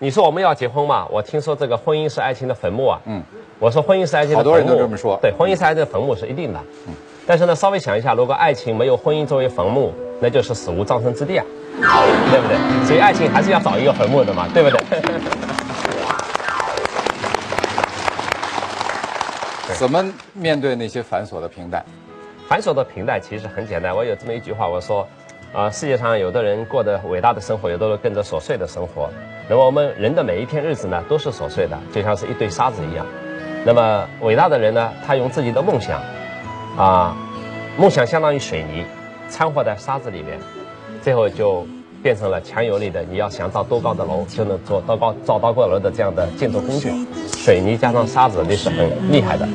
[0.03, 1.07] 你说我们要结婚嘛？
[1.09, 2.99] 我听说这个婚姻是爱情的坟墓啊。
[3.05, 3.23] 嗯，
[3.57, 4.51] 我说婚姻是爱情的坟墓。
[4.51, 5.17] 好多人都这么说。
[5.21, 6.59] 对，婚姻是爱情的坟墓是一定的。
[6.87, 6.93] 嗯，
[7.25, 11.45] 但是呢，稍微想一下，如果爱情没有婚姻作为坟墓，那就是死无葬身之地啊，
[12.29, 12.57] 对不对？
[12.85, 14.79] 所以爱情还是要找一个坟墓的嘛，对不对？
[19.79, 21.81] 怎么面对那些繁琐的平淡？
[22.49, 23.95] 繁琐的平淡其实很简单。
[23.95, 25.07] 我有这么一句话，我说。
[25.53, 29.09] 啊，世界上有的人过得伟大的生活，有的人跟着琐碎的生活。
[29.47, 33.05] 那么我们人的每一天日子呢，都是琐碎的，就像是一堆沙子一样。
[33.63, 36.01] 那么伟大的人呢，他用自己的梦想，
[36.75, 37.15] 啊，
[37.77, 38.83] 梦想相当于水泥，
[39.29, 40.39] 掺和在沙子里面，
[41.01, 41.65] 最后就。
[42.03, 46.91] 变成了强有力的，你要想造多高的楼，就能做多高造多高楼的这样的建筑工具。
[47.37, 49.47] 水泥加上沙子，那是很厉害的。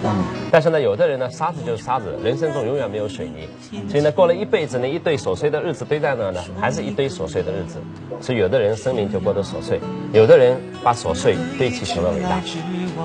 [0.50, 3.46] 但是呢，有的人呢，沙子就是沙子，人生中永远没有水泥。
[3.88, 7.78] 所以呢，过了一辈子呢，一堆琐碎的日子堆在那呢，还是一堆琐碎的日子。
[8.20, 9.78] 所以有的人生命就过得琐碎，
[10.12, 12.40] 有的人把琐碎堆砌成了伟大。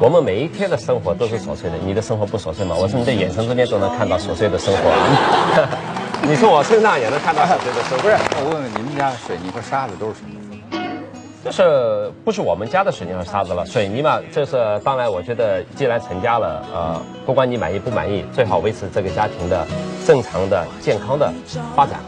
[0.02, 2.76] 我们每一天的生活都是琐碎的，你的生活不琐碎吗？
[2.80, 4.84] 我从你的眼神中间都能看到琐碎的生活。
[6.26, 10.32] 你从我身上也能看到很多的生不是，我问问你们家的水泥和沙子都是什么？
[11.44, 13.66] 就是不是我们家的水泥和沙子了？
[13.66, 15.12] 水泥嘛，这是当然。
[15.12, 19.68] 我觉得既然成家了，呃，不管你满意不满意，最好维持这个家庭的
[20.08, 21.30] 正常的、健康的
[21.76, 22.00] 发展。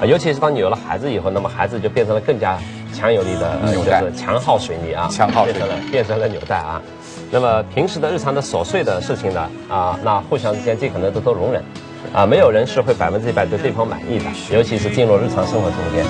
[0.00, 2.58] 啊，尤其是当你有了孩子以后，那么孩子就变成了更加
[2.92, 6.82] 强有力的纽带，强耗水泥啊，强耗变成了变成了纽带啊。
[7.30, 11.62] 那么平时的日常的琐碎的事情呢，啊，那互相之间尽可能都都容忍。
[12.12, 16.04] 啊，没有人是会百分之一百对对方满意的，尤其是进入日常生活中间，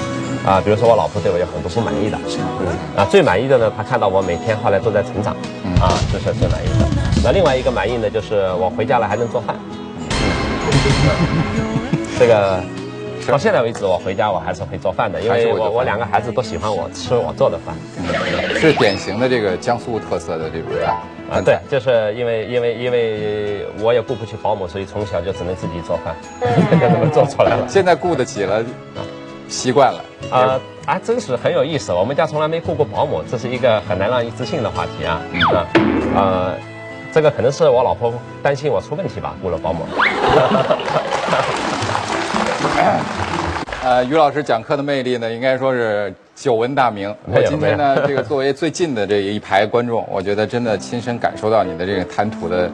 [0.44, 2.18] 啊，比如说我老婆对我有很多不满意的，
[2.60, 5.34] 嗯，啊，最满意的呢，她看到我每天后来都在成长，
[5.80, 6.86] 啊，这是最满意的。
[7.22, 10.78] 那另外一个满意呢，就是我回家了还能做饭，嗯
[12.18, 12.60] 这个
[13.28, 17.76] 到现在为止，我回家我还是会做饭的，因为我我两个孩子都喜欢我吃我做的饭，
[18.58, 20.96] 是典型的这个江苏特色的这种饭。
[21.32, 26.14] 啊，对，就是因为因为因为我也雇不起保姆，所以从小就只能自己做饭，
[26.78, 27.66] 就这么做出来了。
[27.66, 28.62] 现在雇得起了，
[29.48, 30.04] 习惯了。
[30.30, 31.90] 啊啊，真是很有意思。
[31.90, 35.22] 我们家从来没雇过保姆，这是一个很难让人自信的话题啊。
[35.54, 35.66] 啊，
[36.14, 36.54] 呃，
[37.10, 39.86] 这个可能是我老婆担心我出问题吧，雇了保姆。
[43.82, 46.12] 呃，于老师讲课的魅力呢，应该说是。
[46.34, 52.70] 久闻大名，我今天呢，这个作为最近的这一排观众，我觉得真的亲身感受到你的这个谈吐的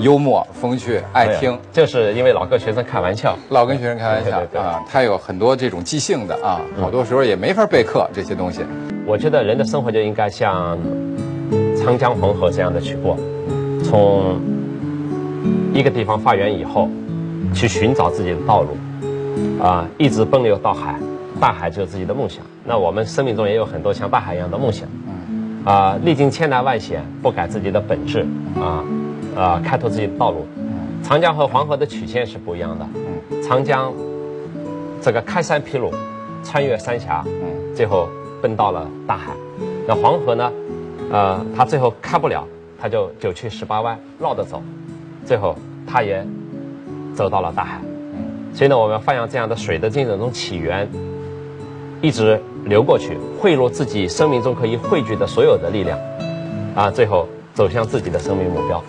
[0.00, 1.56] 幽默、风趣、爱听。
[1.72, 8.62] 就是因为老跟学生开玩笑，老跟学生开玩笑啊，他有很多这种即兴的啊，好多时候也没法备课这些东西。
[9.06, 10.76] 我觉得人的生活就应该像
[11.78, 13.16] 长江黄河这样的去过，
[13.84, 14.38] 从
[15.72, 16.88] 一个地方发源以后，
[17.54, 20.96] 去寻找自己的道路，啊，一直奔流到海。
[21.40, 22.44] 大海就是自己的梦想。
[22.64, 24.88] 那我们生命中也有很多像大海一样的梦想，
[25.64, 28.26] 啊，历经千难万险，不改自己的本质，
[28.60, 28.84] 啊，
[29.36, 30.46] 啊，开拓自己的道路。
[31.02, 32.86] 长江和黄河的曲线是不一样的。
[33.42, 33.92] 长江
[35.00, 35.92] 这个开山劈路，
[36.42, 37.24] 穿越三峡，
[37.74, 38.08] 最后
[38.42, 39.32] 奔到了大海。
[39.86, 40.52] 那黄河呢，
[41.12, 42.44] 呃，它最后开不了，
[42.80, 44.60] 它就九曲十八弯绕着走，
[45.24, 45.54] 最后
[45.86, 46.26] 它也
[47.14, 47.80] 走到了大海。
[48.52, 50.88] 所以呢，我们发扬这样的水的这种起源，
[52.02, 55.98] 一直流过去，汇入自己生命中可以汇聚的所有的力量，
[56.74, 58.82] 啊，最后走向自己的生命目标。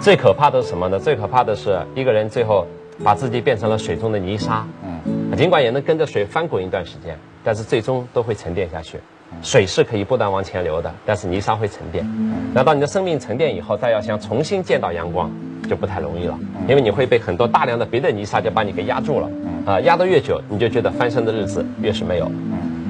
[0.00, 0.98] 最可怕的是什么呢？
[0.98, 2.66] 最可怕的是一个人最后
[3.02, 4.66] 把自己变成了水中的泥沙。
[4.84, 8.98] 嗯，尽管也能跟着水翻滚一段时间，但是最终都会沉淀下去。
[9.42, 12.06] 水是可以不断往前流的，但是泥沙会沉淀。
[12.54, 15.30] 那当你的生命沉淀以后，再要想重新见到阳光，
[15.68, 19.28] 就不太容易了，因为你会被很多大量的别的泥沙就把你给压住了。
[19.66, 22.30] 啊，压得越久，你就觉得翻身的日子越是没有。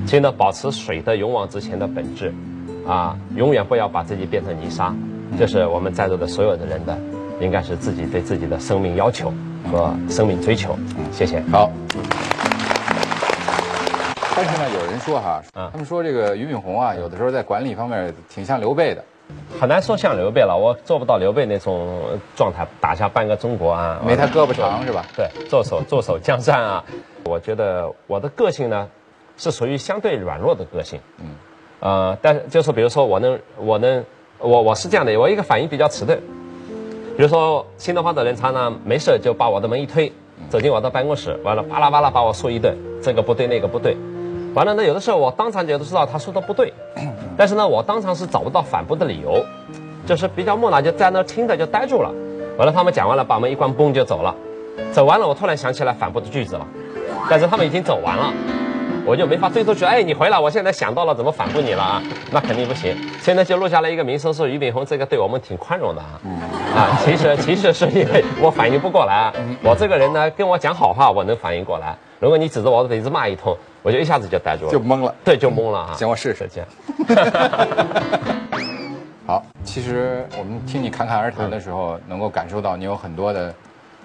[0.06, 2.32] 所以呢，保持水的勇往直前的本质，
[2.86, 4.94] 啊，永远不要把自己变成泥沙。
[5.38, 6.96] 这是我们在座的所有的人的，
[7.40, 9.32] 应该是自己对自己的生命要求
[9.70, 10.78] 和生命追求。
[10.96, 11.42] 嗯，谢谢。
[11.50, 11.70] 好。
[14.36, 19.02] 但是呢，有人说哈，他们说这个俞敏洪啊，有的时候在管理方面挺像刘备的。
[19.58, 22.02] 很难说像刘备了，我做不到刘备那种
[22.36, 23.98] 状态，打下半个中国啊。
[24.06, 25.06] 没他胳膊长是吧？
[25.16, 26.84] 对，坐守坐守江山啊。
[27.24, 28.86] 我觉得我的个性呢，
[29.36, 31.00] 是属于相对软弱的个性。
[31.18, 31.26] 嗯。
[31.80, 34.04] 呃，但是就是比如说，我能我能。
[34.40, 36.20] 我我是这样的，我一个反应比较迟钝。
[37.16, 40.12] 比如说，新东方的人常常没事就把我的门一推，
[40.50, 43.96] 走进我的办公室，完了巴拉巴拉把我说一顿，这个不对那个不对。
[44.52, 46.70] 完了呢，有的时候我当场就都知道他说的不对，
[47.38, 49.42] 但是呢，我当场是找不到反驳的理由，
[50.04, 52.12] 就是比较木讷，就在那听着就呆住了。
[52.58, 54.34] 完了，他们讲完了，把门一关，嘣就走了。
[54.92, 56.66] 走完了，我突然想起来反驳的句子了，
[57.30, 58.32] 但是他们已经走完了。
[59.06, 62.02] 我就没法追出去，哎，你回来，我现在想到了怎么反复你了啊？
[62.32, 62.96] 那肯定不行。
[63.20, 66.20] 现在就录下来一个名声，说俞敏洪这个对我们挺宽容的啊。
[66.74, 69.30] 啊，其实 其实是因为我反应不过来。
[69.62, 71.94] 我这个人呢，跟我讲好话，我能反应过来。
[72.18, 75.14] 如果你指着我的鼻子骂一通，我就一下子就呆住了，就懵了。
[75.22, 75.92] 对，就懵了啊。
[75.94, 76.68] 行，我试试这样。
[79.26, 83.54] 好，其实我们听你侃侃而谈的时候，能够感受到你有很多的，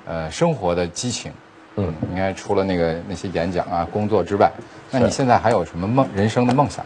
[0.05, 1.31] 呃，生活的激情。
[1.79, 4.51] 嗯，应该除了那个那些演讲啊、工作之外，
[4.91, 6.05] 那你现在还有什么梦？
[6.15, 6.85] 人生的梦想？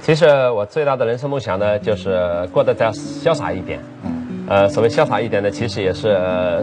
[0.00, 3.80] 其实我最大的人生梦想呢，就是过得再潇洒一点。
[4.04, 6.16] 嗯，呃，所谓潇洒一点呢，其实也是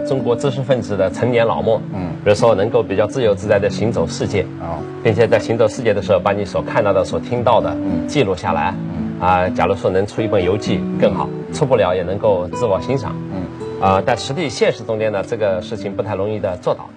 [0.08, 1.82] 中国知识分子的成年老梦。
[1.94, 7.76] 嗯，比如说能够比较自由自在的行走世界，啊，并且在行走世界的时候，把你所看到的、所听到的
[8.08, 8.74] 记录下来。
[8.98, 13.16] 嗯，啊，假如说能出一本游记更好，出不了也能够自我欣赏。
[13.34, 16.90] 嗯，啊，但实际现实中间呢，这个事情不太容易的做到。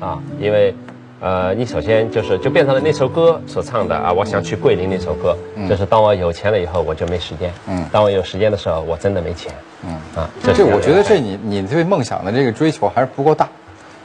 [0.00, 0.74] 啊，因为，
[1.20, 5.36] 呃，你首先就是就变成了那首歌所唱的啊，我想去桂林那首歌，
[5.68, 7.52] 就是当我有钱了以后，我就没时间。
[7.68, 9.52] 嗯，当我有时间的时候，我真的没钱。
[9.84, 13.48] 嗯啊，这我觉得这你你对梦想的这个追求还是不够大。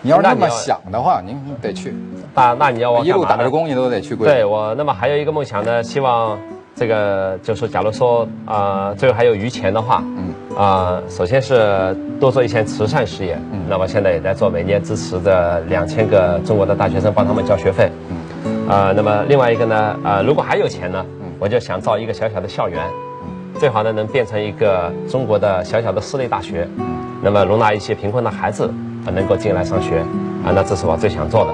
[0.01, 1.93] 你要是那么想的话，您得去。
[2.34, 4.36] 那那你要我一路打着工，你都得去桂林。
[4.36, 6.39] 对我，那么还有一个梦想呢，希望。
[6.82, 22.84] 这个就是，假如说啊，最后还有余钱的话，嗯，啊，首先是多做一些慈善事业，嗯，那么现在也在做，每年支持着两千个中国的大学生，帮他们交学费，嗯，啊，那么另外一个呢，啊，如果还有钱呢，嗯，我就想造一个小小的校园，
[23.22, 26.84] 嗯，最好呢能变成一个中国的小小的私立大学，嗯，
[27.22, 28.63] 那么容纳一些贫困的孩子
[29.06, 30.00] 啊能够进来上学，
[30.44, 31.54] 啊，那这是我最想做的，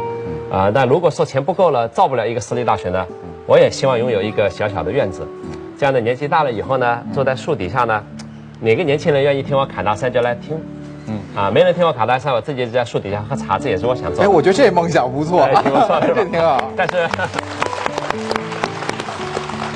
[0.54, 3.06] 嗯，啊，那如果说钱不够了，造不了一个私立大学呢？
[3.48, 5.26] 我也希望拥有一个小小的院子，
[5.80, 8.04] 这样的年纪大了以后呢，坐在树底下呢，
[8.60, 10.60] 哪个年轻人愿意听我侃大山就来听，
[11.08, 14.24] 嗯啊，没人听我侃大山，我自己在树底下喝茶，这也是我想做的。
[14.24, 16.62] 哎，我觉得这梦想不错，挺不错， 这挺好。
[16.76, 17.08] 但是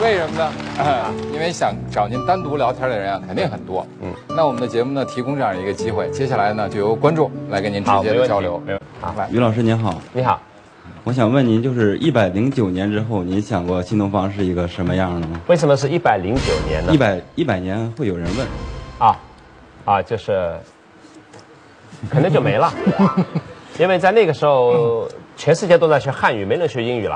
[0.03, 0.51] 为什么呢？
[1.33, 3.87] 因为想找您单独聊天的人啊，肯定很多。
[4.01, 8.61] 嗯，那我们的节目呢，提供这样一个机会，接下来呢，就由观众来跟您直接的交流。
[8.99, 9.95] 好，于老师您好。
[10.11, 10.41] 你好。
[11.03, 15.41] 我想问您，就是一百零九年之后，您想过新东方是一个什么样的吗？
[15.47, 16.93] 为什么是一百零九年呢？
[16.93, 18.47] 一百一百年会有人问，
[18.99, 19.17] 啊，
[19.83, 20.53] 啊，就是
[22.07, 22.71] 可能就没了，
[23.79, 27.15] 因为在那个时候，全世界都在学汉语，没人学英语了，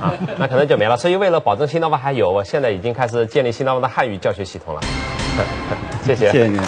[0.00, 0.96] 啊，那可能就没了。
[0.96, 4.80] 所以为了保证新东方还有，我现在已经开始建立新东方的汉语教学系统了。
[6.06, 6.60] 谢谢，谢谢您。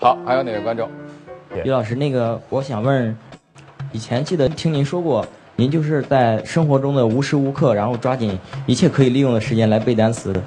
[0.00, 0.88] 好，还有哪位观众？
[1.64, 3.16] 于老师，那个我想问，
[3.92, 10.40] 以前记得听您说过，您就是在生活中的无时无刻，然后抓紧一切可以利用的时间来背单词的。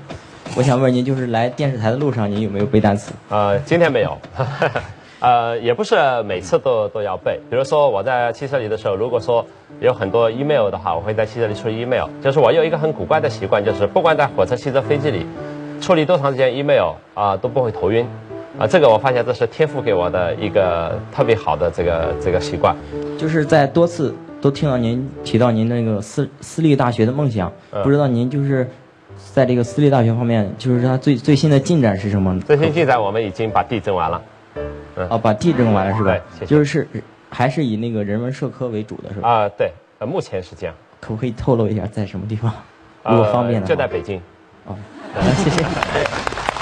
[0.56, 3.12] 我想问您，就是来电视台的路上，您有没有背单词？
[3.30, 4.18] 呃，今天没有，
[5.20, 7.40] 呃，也不是每次都都要背。
[7.50, 9.46] 比如说我在汽车里的时候，如果说
[9.82, 12.08] 有很多 email 的话，我会在汽车里处理 email。
[12.22, 15.26] 就是我有一个很古怪的习惯，就是不管在火车、汽车、飞机里
[15.82, 18.08] 处理多长时间 email 啊，都不会头晕。
[18.60, 22.76] 啊，这个我发现这是天赋给我的一个特别好的这个这个习惯，
[23.18, 27.52] 就是在多次都听到您提到您那个私私立大学的梦想，
[27.84, 28.70] 不知道您就是
[29.34, 32.40] 在这个私立大学方面，就是它最最新的进展是什么？
[32.42, 34.22] 最新进展我们已经把地征完了。
[35.10, 36.16] 哦，把地征完了是吧？
[36.46, 36.88] 就是
[37.30, 39.28] 还是以那个人文社科为主的是吧？
[39.28, 40.76] 啊，对，呃，目前是这样。
[41.00, 42.54] 可不可以透露一下在什么地方？
[43.04, 44.22] 如果方便的就在北京。
[44.66, 44.76] 哦，
[45.44, 45.66] 谢谢。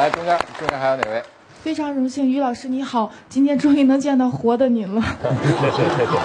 [0.00, 1.22] 来，中间，中间还有哪位？
[1.62, 5.02] 非常荣幸，于老师你好，今天终于能见到活的您了。
[5.42, 6.18] 谢谢谢谢。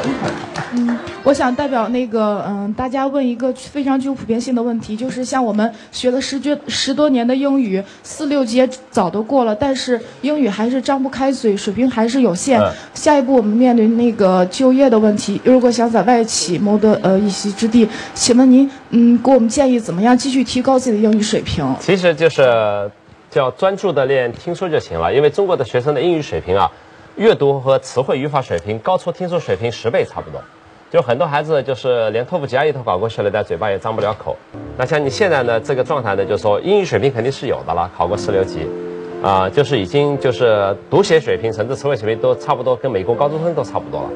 [0.76, 12.58] 嗯，我想代表那个嗯，大家问一个非常具有普遍性的问题，就是像我们学了十多十多年的英语，四六级早都过了，但是英语还是张不开嘴，水平还是有限。
[12.94, 21.76] 下一步我们面临那个就业的问题，如果想在外企谋得呃一席之地，请问您嗯给我们建议怎么样继续提高自己的英语水平？
[21.82, 22.90] 其实就是。
[23.40, 26.72] 要专注的练听说就行了，因为中国的学生的英语水平啊，
[27.16, 30.42] 阅读和词汇语法水平高出听说水平十倍差不多。
[30.92, 34.38] 就很多孩子就是连托福 GRE 都考过去了，但嘴巴也张不了口。
[34.78, 38.66] 那像你现在呢这个状态呢，就是说英语水平肯定是有的了，考过四六级，
[39.22, 44.10] 啊，就是已经就是读写水平甚至词汇水平都差不多跟美国高中生都差不多了。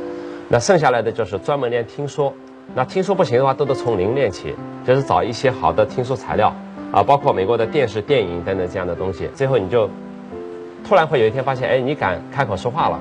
[0.47, 2.33] 那剩下来的就是专门练听说。
[2.75, 4.55] 那听说不行的话，都得从零练起，
[4.85, 6.55] 就是找一些好的听说材料。
[6.91, 9.89] 啊，包括美国的电视、电影等等这样的东西，最后你就
[10.87, 12.99] 突然会有一天发现，哎，你敢开口说话了。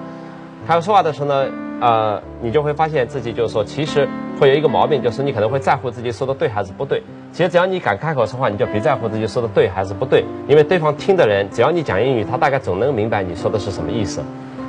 [0.66, 1.46] 开口说话的时候呢，
[1.81, 4.07] 呃，你就会发现自己就是说，其实
[4.38, 7.03] 会有一个毛病，就是你可能会在乎自己说的对还是不对。
[7.33, 14.20] 其实只要你敢开口说话，你就别在乎自己说的对还是不对，因为对方听的人，只要你讲英语，他大概总能明白你说的是什么意思。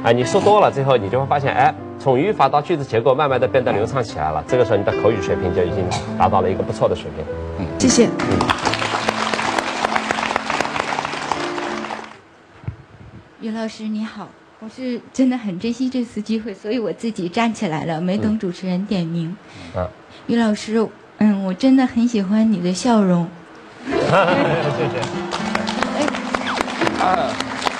[0.03, 4.41] 哎，你说多了，最后你就会发现，哎，从语法到句子结构，慢慢的变得流畅起来了。
[4.47, 5.83] 这个时候你的口语水平就已经
[6.17, 7.25] 达到了一个不错的水平。
[7.57, 8.05] 嗯，谢谢。
[8.05, 8.78] 嗯。
[13.41, 14.27] 于老师你好，
[14.59, 19.33] 我是真的很珍惜这次机会，所以我自己站起来了，没等主持人点名。
[19.73, 19.87] 啊，
[20.27, 20.85] 于老师，
[21.19, 23.25] 嗯，我真的很喜欢你的笑容。
[23.85, 24.99] 谢谢。
[25.95, 26.05] 哎，
[27.01, 27.31] 啊，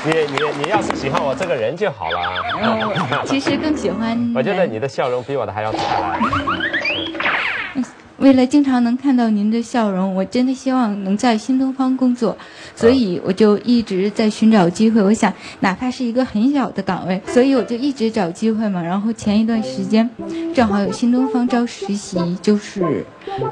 [0.06, 2.20] 你你你要是喜欢我这个人就好了。
[2.62, 4.32] 嗯， 其实更喜欢。
[4.34, 6.22] 我觉得你的笑容比我的还要灿烂。
[8.20, 12.36] 为了经常能看到您的笑容，我真的希望能在新东方工作，
[12.76, 15.02] 所以我就一直在寻找机会。
[15.02, 18.82] 我想，哪怕是一个很小的岗位，所以我就一直找机会嘛。
[18.82, 20.10] 然后前一段时间，
[20.54, 23.06] 正好有新东方招实习，就是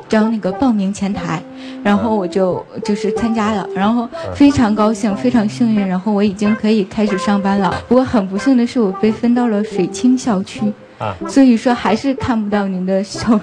[0.10, 1.42] 招那个报名前台，
[1.82, 7.74] 然后我就就是参加了，然后非常高兴，非常幸运，然后我已经可以开始上班了。
[7.88, 10.62] 不过很不幸的是，我被分到了水清校区。
[11.00, 13.42] 啊，所以说还是看不到您的笑容。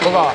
[0.00, 0.32] 不过，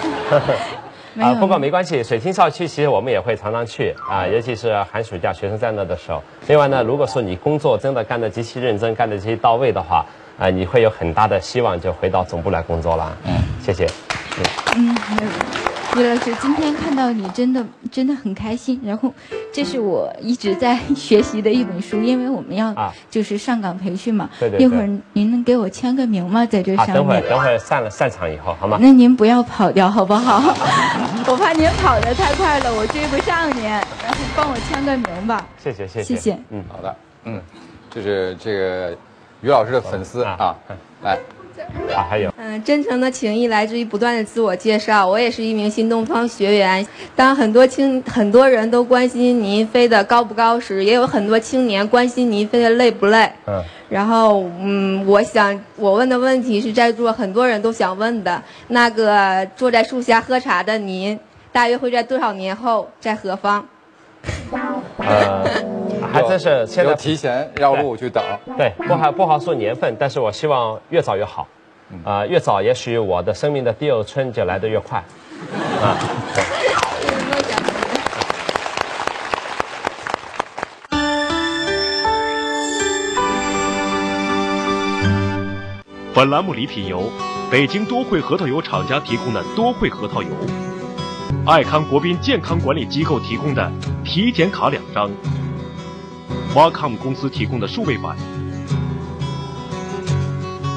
[1.20, 6.22] 啊，不过没关系，水清校区其实我们也会常常去啊，尤其是寒暑假学生在那的时候。
[6.48, 10.06] 另外呢，如果说你工作真的干得极其认真，干得极其到位的话，
[10.38, 13.18] 啊，你会有很大的希望就回到总部来工作了。
[13.26, 13.88] 嗯，谢谢。
[14.76, 15.65] 嗯。
[15.96, 18.78] 李老师，今天看到你真的真的很开心。
[18.84, 19.14] 然后，
[19.54, 22.76] 这是我一直在 学习的一本书，因为我们要
[23.10, 24.30] 就是上岗培训嘛。
[24.38, 24.60] 对对。
[24.60, 26.46] 一会儿您能给我签个名吗？
[26.46, 26.96] 在这上面。
[26.96, 28.78] 等会儿等会儿散了散场以后，好吗？
[28.82, 30.42] 那您不要跑掉好不好？
[31.28, 33.64] 我怕您跑得太快了，我追不上您。
[33.64, 35.48] 然后帮我签个名吧。
[35.64, 36.16] 谢谢谢谢。
[36.16, 36.38] 谢谢。
[36.50, 36.96] 嗯，好的。
[37.24, 37.42] 嗯，
[37.90, 38.92] 这是这个
[39.40, 40.54] 于老师的粉丝啊，
[41.02, 41.14] 来。
[41.14, 41.18] 啊，
[42.10, 45.08] 还有，嗯，真诚的情谊来自于不断的自我介绍。
[45.08, 46.86] 我也是一名新东方学员。
[47.16, 53.32] 当很多青很多人都关心您飞得高不高时，也有很多青年关心您飞得累不累。
[53.48, 53.64] 嗯。
[53.88, 58.42] 然后，嗯，我想我问的问题是在座很多人都想问的。
[58.70, 61.18] 那个坐在树下喝茶的您，
[61.52, 63.66] 大约会在多少年后在何方？
[64.98, 65.44] 呃，
[66.12, 68.24] 还真是现在提前绕路去等。
[68.58, 71.48] 对，不好不好说年份，但是我希望越早越好。
[72.04, 75.04] 啊，越早也许我的生命的第二春就来得越快。
[75.82, 75.96] 啊，
[86.16, 87.04] 本栏目礼品由
[87.52, 90.30] 北京多惠核桃油厂家提供的多惠核桃油，
[91.46, 93.72] 爱康国宾健康管理机构提供的
[94.04, 95.12] 体检卡两张，
[96.54, 98.16] 华康公司提供的数位版。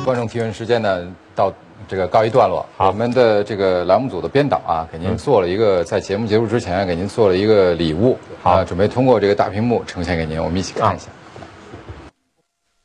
[0.04, 1.52] 观众提问时间呢，到
[1.86, 2.64] 这个告一段落。
[2.78, 11.06] 我们的这个栏目组的编导啊，给您做了一个在节目结束之前给您做了一个礼物，啊，准备通过这个大屏幕呈现给您，我们一起看一下。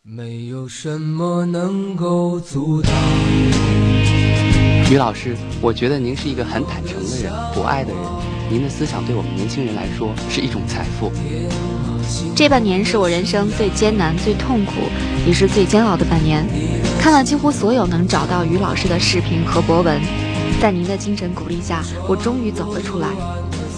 [0.02, 2.92] 没有什么能够阻挡。
[4.92, 8.02] 于老师，我觉得您是一个很坦诚的人，博爱的人。
[8.50, 11.12] 您的思想对我们年轻人来说是一种财富。
[12.36, 14.74] 这半年是我人生最艰难、最痛苦，
[15.26, 16.46] 也是最煎熬的半年。
[17.00, 20.00] 看了几乎所有能找到于老师的视频和博文，
[20.62, 23.08] 在您的精神鼓励下，我终于走了出来。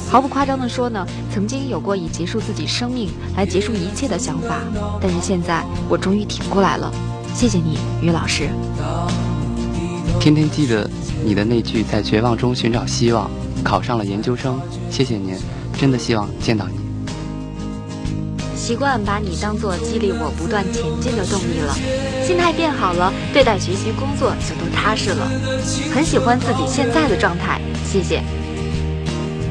[0.10, 4.60] 毫不夸张地说呢，曾经有过以结束自己生命来结束一切的想法，
[5.00, 6.92] 但是现在我终于挺过来了。
[7.34, 8.50] 谢谢你，于老师。
[10.20, 10.90] 天天记得
[11.24, 13.30] 你的那句“在绝望中寻找希望”，
[13.64, 15.36] 考上了研究生，谢谢您，
[15.78, 16.76] 真的希望见到你。
[18.56, 21.76] 习惯把你当做激励我不断前进的动力了，
[22.26, 25.30] 心态变好了，对待学习工作就都踏实了，
[25.94, 28.24] 很喜欢自己现在的状态，谢谢。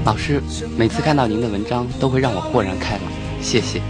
[0.05, 0.42] 老师，
[0.76, 3.02] 每次看到您的文章都会让我豁然开朗，
[3.40, 3.80] 谢谢。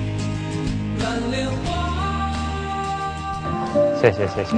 [3.98, 4.50] 谢谢谢谢，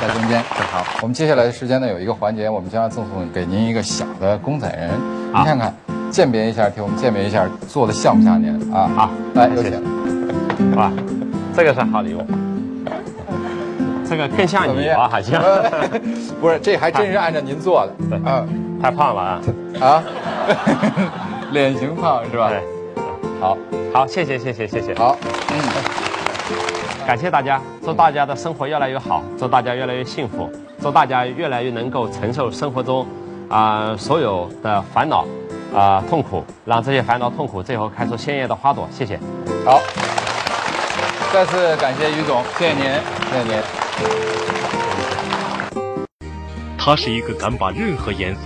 [0.00, 0.84] 在中间正好。
[1.02, 4.90] 我们接下来的时间呢，有一个环节，我们将要赠送给您一个小的公仔人，
[5.34, 5.74] 您看看，
[6.10, 8.90] 鉴别一下，替我们鉴别一下，做的像不像您啊？
[8.96, 9.72] 好，来有请。
[10.76, 10.90] 哇，
[11.54, 12.24] 这个是好礼物，
[14.08, 15.08] 这个更像你啊？
[15.08, 15.42] 好像
[16.40, 17.92] 不是，这还真是按照您做的。
[18.10, 19.40] 对，嗯，太胖了啊
[19.80, 20.02] 啊，
[21.52, 22.50] 脸型胖是吧？
[22.50, 22.60] 对，
[23.40, 23.56] 好，
[23.92, 25.16] 好，谢谢谢谢谢谢，好，
[25.50, 25.99] 嗯。
[27.06, 30.48] 感谢大家，祝大家的生活越来越好，祝大家越来越幸福，
[30.80, 33.04] 祝大家越来越能够承受生活中
[33.48, 35.26] 啊、所有的烦恼
[35.74, 38.88] 啊、痛苦，让这些烦恼痛苦最后开出鲜艳的花朵。
[38.92, 39.18] 谢谢。
[39.64, 39.80] 好，
[41.32, 42.84] 再次感谢于总，谢谢您，
[43.32, 43.60] 谢谢您。
[46.78, 48.42] 他是一个敢把任何颜色。